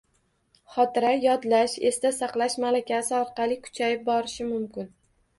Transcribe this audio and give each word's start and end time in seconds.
Xotira 0.75 1.09
yodlash, 1.25 1.75
esda 1.89 2.11
saqlash 2.19 2.55
malakasi 2.63 3.13
orqali 3.17 3.59
kuchayib 3.67 4.01
borishi 4.09 4.49
mumkin. 4.49 4.89